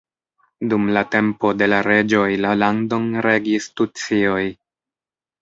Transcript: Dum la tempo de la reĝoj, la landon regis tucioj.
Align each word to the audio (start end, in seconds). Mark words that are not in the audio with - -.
Dum 0.69 0.87
la 0.95 1.03
tempo 1.15 1.51
de 1.59 1.67
la 1.69 1.81
reĝoj, 1.89 2.23
la 2.47 2.55
landon 2.63 3.07
regis 3.27 3.69
tucioj. 3.83 4.43